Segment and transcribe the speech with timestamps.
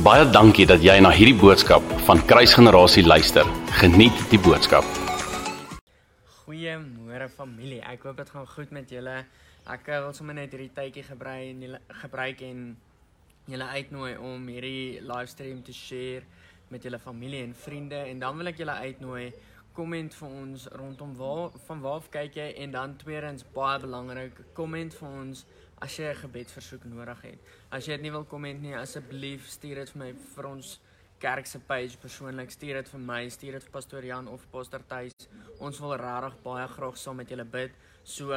[0.00, 3.44] Baie dankie dat jy na hierdie boodskap van Kruisgenerasie luister.
[3.82, 4.86] Geniet die boodskap.
[6.38, 7.82] Goeiemôre familie.
[7.84, 9.18] Ek hoop dit gaan goed met julle.
[9.68, 12.64] Ek eh, wil sommer net hierdie tydjie gebruik en julle gebruik en
[13.52, 16.24] julle uitnooi om hierdie livestream te share
[16.72, 19.26] met julle familie en vriende en dan wil ek julle uitnooi
[19.76, 24.96] komment vir ons rondom waar van waar kyk jy en dan tweedens baie belangrik komment
[24.96, 25.44] vir ons
[25.80, 27.38] as jy 'n gebedsversoek nodig het.
[27.70, 30.78] As jy dit nie wil komment nie, asseblief stuur dit vir my vir ons
[31.20, 32.50] kerk se page persoonlik.
[32.50, 35.28] Stuur dit vir my, stuur dit vir pastoor Jan of pastor Tuis.
[35.60, 37.72] Ons wil regtig baie graag saam met julle bid.
[38.04, 38.32] So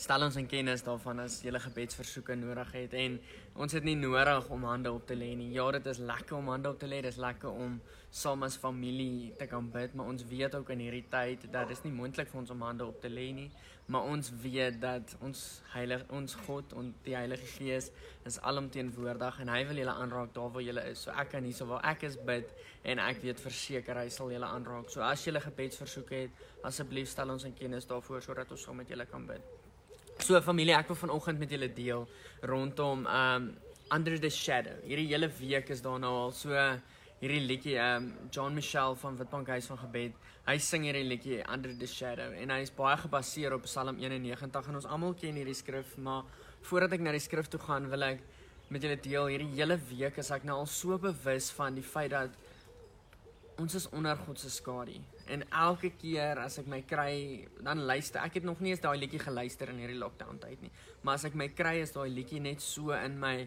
[0.00, 3.20] stel ons in kennis daarvan as jy 'n gebedsversoeke nodig het en
[3.54, 5.52] ons het nie nodig om hande op te lê nie.
[5.52, 7.02] Ja, dit is lekker om hande op te lê.
[7.02, 7.80] Dit is lekker om
[8.10, 11.84] saam as familie te kan bid, maar ons weet ook in hierdie tyd dat dit
[11.84, 13.50] nie moontlik vir ons om hande op te lê nie
[13.90, 15.40] maar ons weet dat ons
[15.72, 17.88] heilig ons God en die Heilige Gees
[18.28, 21.02] is alomteenwoordig en hy wil julle aanraak daar waar julle is.
[21.06, 22.52] So ek kan hierso waar ek is bid
[22.86, 24.92] en ek weet verseker hy sal julle aanraak.
[24.94, 28.94] So as julle gebedsversoeke het, asseblief stel ons in kennis daarvoor sodat ons saam met
[28.94, 29.42] julle kan bid.
[30.20, 32.06] So familie, ek wil vanoggend met julle deel
[32.46, 33.50] rondom um
[33.90, 34.76] under the shadow.
[34.86, 36.54] Hierdie hele week is daar nou al so
[37.20, 40.14] hierdie liedjie um John Michelle van Witbank Huis van Gebed
[40.46, 44.70] hy sing hierdie liedjie Under the Shadow en hy is baie gebaseer op Psalm 91
[44.70, 46.24] en ons almal ken hierdie skrif, maar
[46.66, 48.24] voordat ek na die skrif toe gaan, wil ek
[48.72, 52.14] met julle deel hierdie hele week as ek nou al so bewus van die feit
[52.14, 52.34] dat
[53.60, 54.96] ons is onder God se skadu.
[55.28, 58.96] En elke keer as ek my kry, dan luister ek het nog nie eens daai
[58.96, 60.72] liedjie geluister in hierdie lockdown tyd nie.
[61.04, 63.44] Maar as ek my kry is daai liedjie net so in my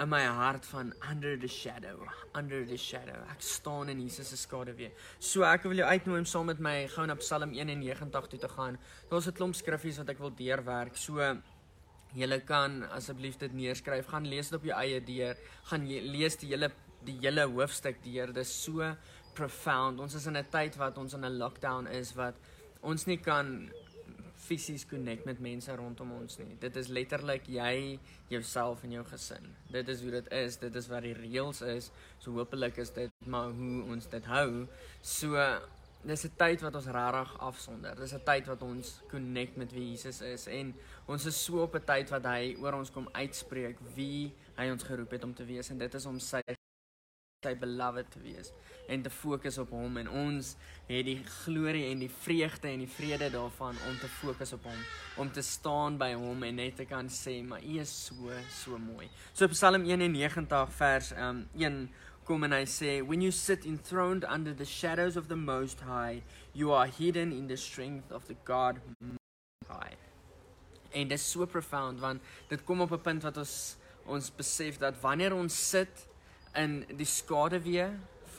[0.00, 1.96] in my hart van under the shadow,
[2.34, 3.18] under the shadow.
[3.30, 4.92] Ek staan in Jesus se skadu weer.
[5.18, 8.48] So ek wil jou uitnooi om saam met my gou na Psalm 91 toe te
[8.48, 8.78] gaan.
[9.10, 10.96] Daar's 'n klomp skriffies wat ek wil deurwerk.
[10.96, 11.20] So
[12.14, 14.06] julle kan asseblief dit neerskryf.
[14.06, 15.36] Gaan lees dit op jou eie deur.
[15.64, 16.70] Gaan lees die hele
[17.04, 18.26] die hele hoofstuk deur.
[18.26, 18.96] Dit is so
[19.34, 20.00] profound.
[20.00, 22.34] Ons is in 'n tyd wat ons in 'n lockdown is wat
[22.82, 23.70] ons nie kan
[24.50, 26.56] fisies connect met mense rondom ons nie.
[26.62, 27.98] Dit is letterlik jy,
[28.32, 29.50] jouself en jou gesin.
[29.70, 30.58] Dit is hoe dit is.
[30.62, 31.90] Dit is wat die reëls is.
[32.18, 34.66] So hopelik is dit maar hoe ons dit hou.
[35.02, 35.38] So
[36.02, 37.94] dis 'n tyd wat ons regtig afsonder.
[37.96, 40.74] Dis 'n tyd wat ons connect met wie Jesus is en
[41.06, 44.82] ons is so op 'n tyd wat hy oor ons kom uitspreek wie hy ons
[44.82, 46.40] geroep het om te wees en dit is om sy
[47.40, 48.50] sy beloved te wees
[48.92, 50.48] en te fokus op hom en ons
[50.90, 54.82] het die glorie en die vreugde en die vrede daarvan om te fokus op hom
[55.24, 58.76] om te staan by hom en net te kan sê maar u is so so
[58.76, 59.08] mooi.
[59.32, 61.80] So Psalm 91 vers um 1
[62.28, 66.20] kom en hy sê when you sit enthroned under the shadows of the most high
[66.52, 68.84] you are hidden in the strength of the God
[69.64, 69.96] high.
[70.92, 72.20] En dit is so profound want
[72.52, 73.56] dit kom op 'n punt wat ons
[74.04, 76.09] ons besef dat wanneer ons sit
[76.58, 77.90] in die skaduwee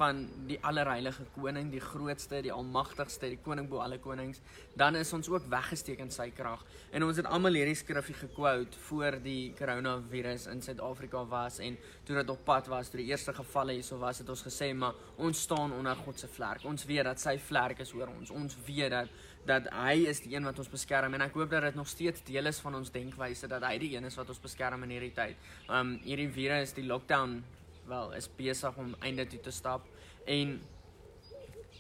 [0.01, 4.39] van die allerheilige koning, die grootste, die almagtigste, die koning bo alle konings,
[4.79, 6.63] dan is ons ook weggesteek in sy krag.
[6.95, 11.77] En ons het almal hierdie skrifgie gekwout voor die koronavirus in Suid-Afrika was en
[12.07, 14.97] toe dit op pad was, toe die eerste gevalle hierso was, het ons gesê maar
[15.21, 16.65] ons staan onder God se vlerk.
[16.65, 18.33] Ons weet dat sy vlerk is oor ons.
[18.33, 21.63] Ons weet dat dat hy is die een wat ons beskerm en ek hoop dat
[21.65, 24.41] dit nog steeds deel is van ons denkwyse dat hy die een is wat ons
[24.43, 25.49] beskerm in hierdie tyd.
[25.65, 27.39] Um hierdie virus, die lockdown
[27.85, 29.87] wel is besig om einde toe te stap.
[30.25, 30.61] En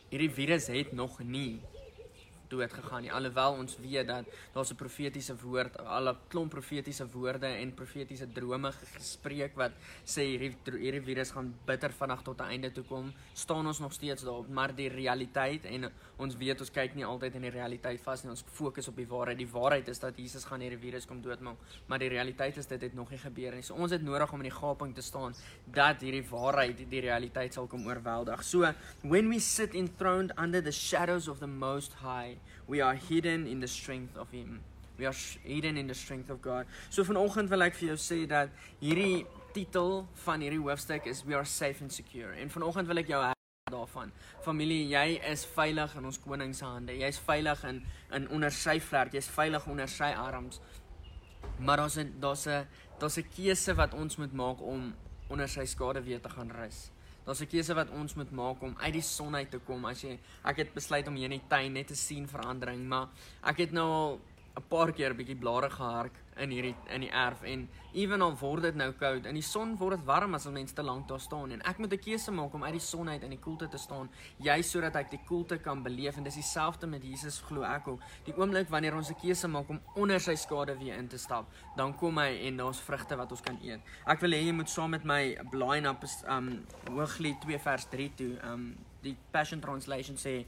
[0.09, 1.61] hierdie virus het nog nie
[2.51, 3.11] dood gegaan nie.
[3.11, 8.27] Alhoewel ons weet dat daar's 'n profetiese woord al 'n klomp profetiese woorde en profetiese
[8.31, 9.71] drome gespreek wat
[10.05, 13.93] sê hierdie hierdie virus gaan bitter vinnig tot 'n einde toe kom staan ons nog
[13.93, 18.01] steeds daarop maar die realiteit en ons weet ons kyk nie altyd in die realiteit
[18.01, 18.29] vas nie.
[18.29, 19.37] Ons fokus op die waarheid.
[19.37, 21.57] Die waarheid is dat Jesus gaan hierdie virus kom doodmaak
[21.87, 23.61] maar die realiteit is dit het nog nie gebeur nie.
[23.61, 25.35] So ons het nodig om in die gaping te staan
[25.65, 28.43] dat hierdie waarheid die, realiteit sal kom oorweldig.
[28.45, 28.67] So
[29.01, 33.59] when we sit enthroned under the shadows of the most high we are hidden in
[33.59, 34.61] the strength of him.
[34.97, 36.65] We are hidden in the strength of God.
[36.89, 38.49] So vanoggend wil ek vir jou sê dat
[38.79, 42.33] hierdie titel van hierdie hoofstuk is we are safe and secure.
[42.37, 43.21] En vanoggend wil ek jou
[43.71, 44.11] daarvan.
[44.45, 46.95] Familie, jy is veilig in ons koning se hande.
[46.99, 47.81] Jy's veilig in
[48.17, 49.15] in onder sy vlerk.
[49.15, 50.61] Jy's veilig onder sy arms.
[51.59, 52.67] Maar daar's 'n daar's 'n
[52.99, 54.93] daar's 'n keuse wat ons moet maak om
[55.29, 56.91] onder sy skade weer te gaan rus.
[57.25, 59.85] Daar's 'n keuse wat ons moet maak om uit die son uit te kom.
[59.85, 63.09] As jy ek het besluit om hier in die tuin net te sien verandering, maar
[63.43, 64.19] ek het nou al
[64.57, 68.37] 'n paar keer 'n bietjie blare gehark in hierdie in die erf en ewen al
[68.39, 69.25] word dit nou koud.
[69.25, 71.51] In die son word dit warm as 'n mens te lank daar staan.
[71.51, 73.77] En ek moet 'n keuse maak om uit die son uit in die koelte te
[73.77, 76.17] staan jy sodat ek die koelte kan beleef.
[76.17, 78.01] En dis dieselfde met Jesus glo ek ook.
[78.23, 81.45] Die oomblik wanneer ons 'n keuse maak om onder sy skade weer in te stap
[81.75, 83.81] dan kom hy en daar's vrugte wat ons kan eet.
[84.05, 85.95] Ek wil hê jy moet saam met my blaai na
[86.29, 86.51] um
[86.89, 88.31] Hooglied 2 vers 3 toe.
[88.51, 90.45] Um die passion translation sê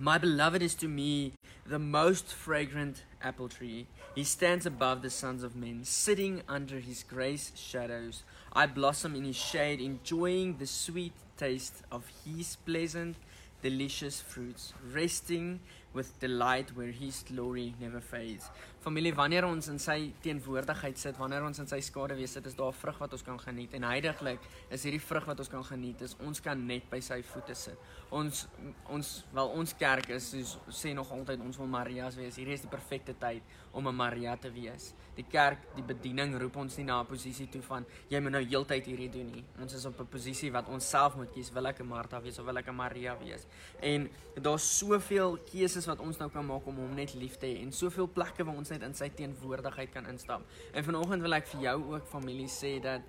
[0.00, 1.32] My beloved is to me
[1.66, 3.88] the most fragrant apple tree.
[4.14, 8.22] He stands above the sons of men, sitting under his grace shadows.
[8.52, 13.16] I blossom in his shade, enjoying the sweet taste of his pleasant,
[13.60, 15.58] delicious fruits, resting
[15.94, 18.50] with delight where his glory never fades.
[18.84, 22.56] Familie, wanneer ons in sy teenwoordigheid sit, wanneer ons in sy skade wees sit, is
[22.56, 23.74] daar vrug wat ons kan geniet.
[23.74, 27.18] En heidaglik is hierdie vrug wat ons kan geniet, is ons kan net by sy
[27.32, 27.88] voete sit.
[28.14, 28.46] Ons
[28.94, 32.38] ons wel ons kerk is soos sê nog altyd ons wil Maria's wees.
[32.38, 33.42] Hierdie is die perfekte tyd
[33.72, 34.92] om 'n Maria te wees.
[35.16, 38.44] Die kerk, die bediening roep ons nie na 'n posisie toe van jy moet nou
[38.44, 39.44] heeltyd hierdie doen nie.
[39.60, 42.38] Ons is op 'n posisie wat ons self moet kies, wil ek 'n Martha wees
[42.38, 43.46] of wil ek 'n Maria wees?
[43.80, 47.62] En daar's soveel keuses wat ons nou kan maak om hom net lief te hê
[47.62, 50.42] en soveel plekke waar ons net in sy teenwoordigheid kan instap.
[50.74, 53.02] En vanoggend wil ek vir jou ook familie sê dat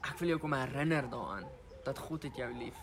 [0.00, 1.44] ek wil jou kom herinner daaraan
[1.84, 2.76] dat God het jou lief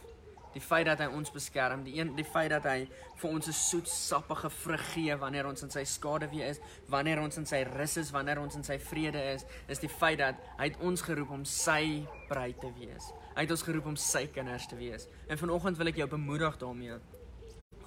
[0.57, 2.87] die feit dat hy ons beskerm, die een die feit dat hy
[3.21, 6.59] vir ons 'n soet sappige vrug gee wanneer ons in sy skade weer is,
[6.89, 10.17] wanneer ons in sy rus is, wanneer ons in sy vrede is, is die feit
[10.17, 13.11] dat hy het ons geroep om sy bruid te wees.
[13.35, 15.07] Hy het ons geroep om sy kinders te wees.
[15.29, 16.97] En vanoggend wil ek jou bemoedig daarmee.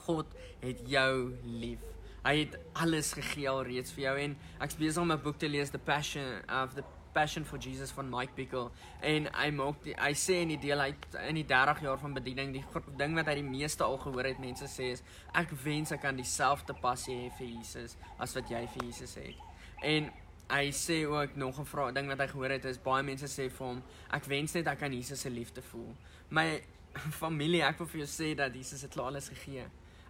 [0.06, 0.26] God
[0.60, 1.82] het jou lief.
[2.24, 5.48] Hy het alles gegee al reeds vir jou en ek's besig om 'n boek te
[5.48, 8.70] lees The Passion of the Passion for Jesus van Mike Bickle
[9.02, 10.92] en hy maak die, hy sê in die deel hy
[11.26, 12.64] in die 30 jaar van bediening die
[12.98, 15.02] ding wat hy die meeste al gehoor het mense sê is
[15.34, 19.34] ek wens ek kan dieselfde passie hê vir Jesus as wat jy vir Jesus het.
[19.82, 20.10] En
[20.50, 23.50] hy sê ook nog 'n vraag ding wat hy gehoor het is baie mense sê
[23.50, 25.94] vir hom ek wens net ek kan Jesus se liefde voel.
[26.30, 26.62] My
[27.22, 29.66] familie ek wil vir jou sê dat Jesus het klaar alles gegee.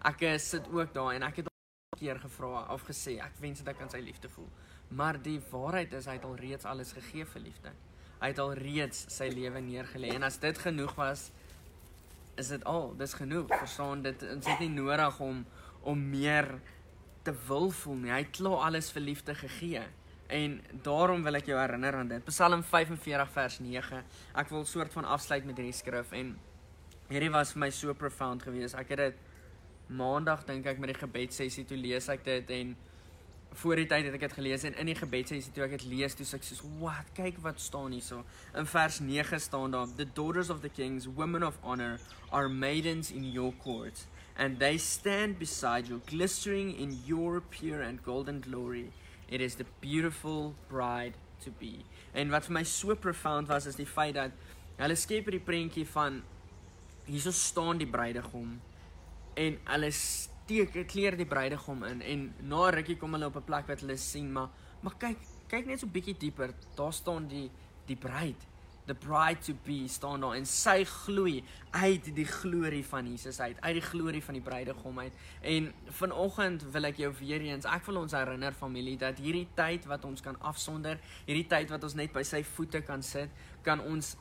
[0.08, 3.74] Ek sit ook daar en ek het al keer gevra of gesê ek wens net
[3.74, 4.48] ek kan sy liefde voel.
[4.96, 7.72] Maar die waarheid is hy het al reeds alles gegee vir liefde.
[8.20, 11.28] Hy het al reeds sy lewe neergelê en as dit genoeg was
[12.40, 13.48] is dit al, dis genoeg.
[13.52, 15.44] Verstaan dit ons het nie nodig om
[15.80, 16.48] om meer
[17.24, 18.12] te wil voel nie.
[18.12, 19.84] Hy het klaar alles vir liefde gegee.
[20.30, 22.24] En daarom wil ek jou herinner aan dit.
[22.28, 24.02] Psalm 45 vers 9.
[24.40, 26.34] Ek wil soort van afsluit met hierdie skrif en
[27.10, 28.78] hierdie was vir my so profound geweest.
[28.78, 29.29] Ek het dit
[29.90, 32.76] maandag dink ek met die gebedsessie toe lees ek dit en
[33.60, 36.14] voor die tyd het ek dit gelees en in die gebedsessie toe ek dit lees,
[36.14, 37.06] toe sê ek soos, "Wat?
[37.14, 41.42] Kyk wat staan hierso." In vers 9 staan daar, "The daughters of the kings, women
[41.42, 41.98] of honor,
[42.30, 44.06] are maidens in your courts,
[44.36, 48.92] and they stand beside you, glistering in your pure and golden glory.
[49.28, 51.84] It is the beautiful bride to be."
[52.14, 54.30] En wat vir my so profound was is die feit dat
[54.76, 56.22] hulle skep hierdie prentjie van
[57.06, 58.60] hierso staan die bruidegom
[59.40, 63.68] en hulle steek kleer die bruidegom in en na rukkie kom hulle op 'n plek
[63.68, 64.50] wat hulle sien maar
[64.82, 65.18] maar kyk
[65.50, 66.54] kyk net so bietjie dieper.
[66.76, 67.50] Daar staan die
[67.86, 68.46] die bruid
[68.86, 73.60] the bride to be staan daar en sy gloei uit die glorie van Jesus uit
[73.60, 75.12] uit die glorie van die bruidegom uit.
[75.42, 79.86] En vanoggend wil ek jou weer eens ek wil ons herinner familie dat hierdie tyd
[79.90, 80.98] wat ons kan afsonder
[81.28, 83.30] hierdie tyd wat ons net by sy voete kan sit
[83.66, 84.16] kan ons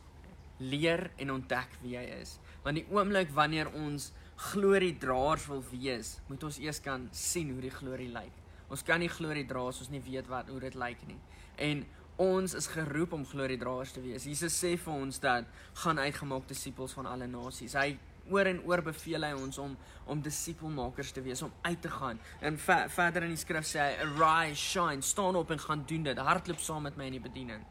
[0.59, 2.37] leer en ontdek wie hy is.
[2.65, 7.73] Want die oomblik wanneer ons gloriedraers wil wees, moet ons eers kan sien hoe die
[7.73, 8.35] glorie lyk.
[8.71, 11.17] Ons kan nie glorie dra as ons nie weet wat hoe dit lyk nie.
[11.59, 11.81] En
[12.19, 14.27] ons is geroep om gloriedraers te wees.
[14.27, 15.47] Jesus sê vir ons dat
[15.83, 17.75] gaan uitgemaak disippels van alle nasies.
[17.79, 17.97] Hy
[18.29, 19.75] oor en oor beveel hy ons om
[20.09, 22.19] om disipelmakers te wees, om uit te gaan.
[22.41, 26.03] En ver, verder in die skrif sê hy, "Arise, shine, staan op en gaan doen
[26.03, 26.17] dit.
[26.17, 27.65] Hardloop saam met my in die bediening."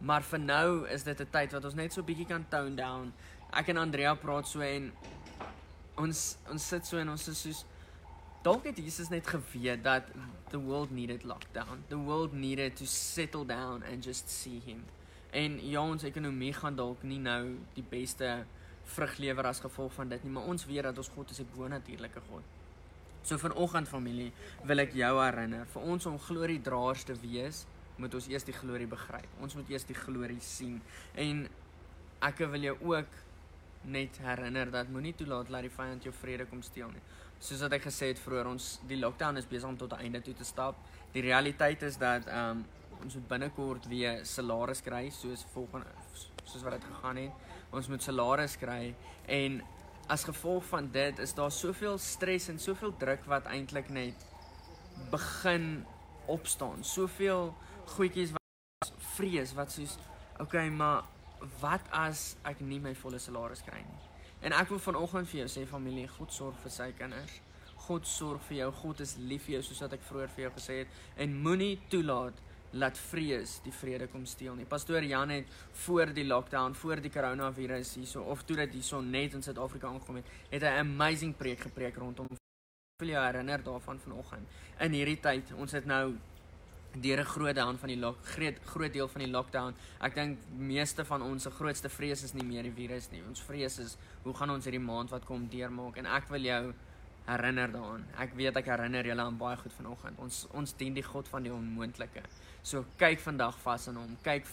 [0.00, 3.12] Maar vir nou is dit 'n tyd wat ons net so bietjie kan tone down.
[3.52, 4.92] Ek en Andrea praat so en
[5.96, 7.64] ons ons sit so en ons is soos
[8.46, 10.06] dalk het Jesus net geweet dat
[10.52, 11.82] the world needed lockdown.
[11.88, 14.84] The world needed to settle down and just see him.
[15.34, 18.44] En ja, ons ekonomie gaan dalk nie nou die beste
[18.86, 21.48] vrug lewer as gevolg van dit nie, maar ons weet dat ons God is 'n
[21.56, 22.44] bonatuurlike God.
[23.22, 28.28] So vanoggend familie, wil ek jou herinner, vir ons om gloriedraers te wees, moet ons
[28.28, 29.28] eers die glorie begryp.
[29.40, 30.80] Ons moet eers die glorie sien.
[31.14, 31.48] En
[32.20, 33.06] ek wil jou ook
[33.86, 37.02] net herinner dat moenie toelaat dat die vyand jou vrede kom steel nie.
[37.38, 40.22] Soos wat ek gesê het vroeër, ons die lockdown is besig om tot 'n einde
[40.22, 40.76] toe te stap.
[41.12, 42.64] Die realiteit is dat ehm um,
[43.02, 45.86] ons moet binnekort weer salaris kry soos volgende
[46.44, 47.32] soos wat dit gegaan het.
[47.70, 48.94] Ons moet salaris kry
[49.26, 49.62] en
[50.08, 54.26] as gevolg van dit is daar soveel stres en soveel druk wat eintlik net
[55.10, 55.84] begin
[56.26, 56.84] opstaan.
[56.84, 57.54] Soveel
[57.96, 59.98] goedjies wat vrees wat soos
[60.40, 61.04] okay, maar
[61.60, 64.00] wat as ek nie my volle salaris kry nie?
[64.46, 67.40] En ek wil vanoggend vir jou sê familie, God sorg vir sy kinders.
[67.86, 68.70] God sorg vir jou.
[68.82, 71.76] God is lief vir jou soos wat ek vroeër vir jou gesê het en moenie
[71.92, 72.42] toelaat
[72.76, 74.66] laat vrees die vrede kom steel nie.
[74.68, 75.52] Pastoor Jan het
[75.86, 80.20] voor die lockdown, voor die coronavirus hierso of toe dit hierso net in Suid-Afrika aangekom
[80.20, 82.26] het, het hy 'n amazing preek gepreek rondom
[82.98, 84.48] wil jou herinner daarvan vanoggend.
[84.80, 86.14] In hierdie tyd, ons het nou
[86.92, 89.74] deur 'n groot deel van die lock, groot groot deel van die lockdown.
[90.00, 93.22] Ek dink meeste van ons se grootste vrees is nie meer die virus nie.
[93.28, 96.74] Ons vrees is hoe gaan ons hierdie maand wat kom deurmaak en ek wil jou
[97.26, 98.04] herinner daaraan.
[98.18, 100.18] Ek weet ek herinner julle aan baie goed vanoggend.
[100.18, 102.22] Ons ons dien die God van die onmoontlike.
[102.62, 104.16] So kyk vandag vas in hom.
[104.22, 104.46] Kyk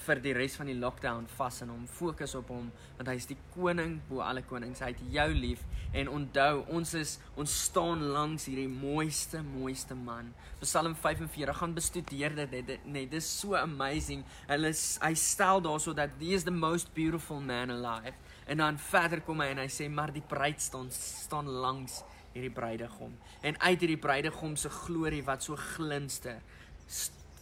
[0.00, 1.82] vir die res van die lockdown vas in hom.
[1.90, 4.80] Fokus op hom want hy is die koning bo alle konings.
[4.84, 5.64] Hy het jou lief
[5.96, 10.32] en onthou ons is ons staan langs hierdie mooiste mooiste man.
[10.62, 14.24] Psalm 45 gaan bestudeer dit net nee, dis so amazing.
[14.48, 18.16] Hulle hy stel daarso dat he is the most beautiful man alive.
[18.50, 22.00] En dan verder kom hy en hy sê maar die bruid staan staan langs
[22.32, 23.12] hierdie bruidegom.
[23.42, 26.40] En uit hierdie bruidegom se glorie wat so glinster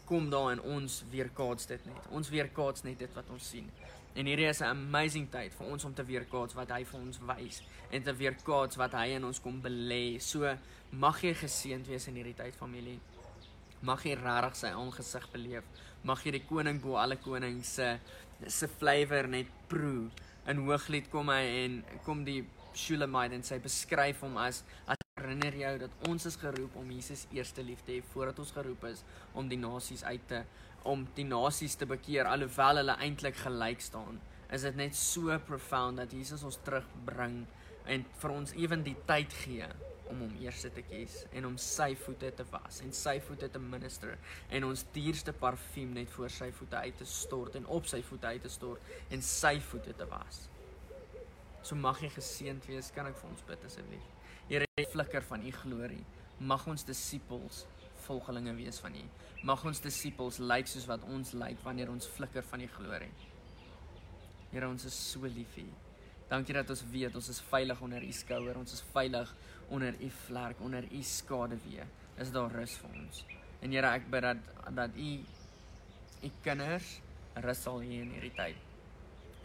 [0.08, 2.10] kom daar in ons weerkaats dit net.
[2.16, 3.68] Ons weerkaats net dit wat ons sien.
[4.18, 7.18] En hierdie is 'n amazing tyd vir ons om te weerkaats wat hy vir ons
[7.18, 10.20] wys en te weerkaats wat hy in ons kom belê.
[10.20, 10.56] So
[10.90, 12.98] mag jy geseënd wees in hierdie tyd familie.
[13.82, 15.64] Mag jy regtig sy aangesig beleef.
[16.02, 17.98] Mag jy die koning bo alle konings se
[18.46, 20.10] se flavor net proe
[20.48, 22.44] in Hooglied kom hy en kom die
[22.78, 27.26] Shulamite en sy beskryf hom as as herinner jou dat ons is geroep om Jesus
[27.34, 30.44] eerste lief te hê voordat ons geroep is om die nasies uit te
[30.88, 34.20] om die nasies te bekeer alhoewel hulle eintlik gelyk staan.
[34.54, 37.42] Is dit net so profound dat Jesus ons terugbring
[37.90, 39.66] en vir ons ewen die tyd gee
[40.08, 43.60] om hom eers te kies en om sy voete te was en sy voete te
[43.60, 44.14] minister
[44.48, 48.32] en ons dierste parfuum net voor sy voete uit te stort en op sy voete
[48.32, 50.46] uit te stort en sy voete te was.
[51.62, 54.17] So mag jy geseënd wees, kan ek vir ons bid asseblief.
[54.48, 56.04] Here, flikker van u glorie.
[56.40, 57.66] Mag ons disippels
[58.06, 59.02] volgelinge wees van u.
[59.44, 62.68] Mag ons disippels lyk like soos wat ons lyk like wanneer ons flikker van u
[62.78, 63.10] glorie.
[64.48, 65.74] Here, ons is so lief vir u.
[66.30, 68.56] Dankie dat ons weet ons is veilig onder u skouer.
[68.56, 69.34] Ons is veilig
[69.68, 71.84] onder u vlerk, onder u skaduwee.
[72.16, 73.20] Is daar rus vir ons.
[73.60, 74.48] En Here, ek bid dat
[74.80, 75.10] dat u
[76.24, 76.96] u kinders
[77.44, 78.67] rus sal hê in hierdie tyd.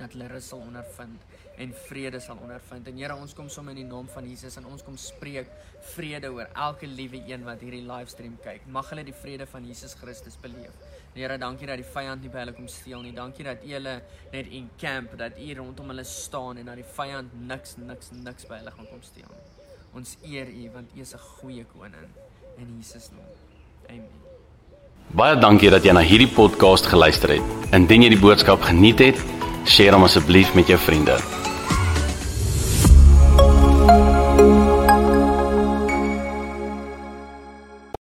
[0.03, 1.21] Dat hulle rus sal ondervind
[1.63, 2.87] en vrede sal ondervind.
[2.89, 5.51] En Here, ons kom sommer in die naam van Jesus en ons kom spreek
[5.93, 8.65] vrede oor elke liewe een wat hierdie livestream kyk.
[8.73, 10.73] Mag hulle die vrede van Jesus Christus beleef.
[11.13, 13.13] Here, dankie dat die vyand nie by hulle kom steel nie.
[13.15, 13.99] Dankie dat hulle
[14.33, 18.49] net in camp, dat U rondom hulle staan en dat die vyand niks niks niks
[18.49, 19.45] by hulle gaan kom steel nie.
[19.93, 22.09] Ons eer U want U is 'n goeie koning
[22.57, 23.29] in Jesus naam.
[23.89, 24.21] Amen.
[25.13, 27.73] Baie dankie dat jy na hierdie podcast geluister het.
[27.75, 29.19] Indien jy die boodskap geniet het,
[29.63, 31.17] Deel hom asseblief met jou vriende.